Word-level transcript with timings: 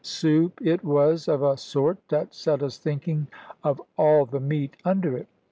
Soup 0.03 0.59
it 0.63 0.83
was 0.83 1.27
of 1.27 1.43
a 1.43 1.55
sort, 1.57 1.99
that 2.09 2.33
set 2.33 2.63
us 2.63 2.79
thinking 2.79 3.27
of 3.63 3.79
all 3.99 4.25
the 4.25 4.39
meat 4.39 4.75
under 4.83 5.15
it. 5.15 5.27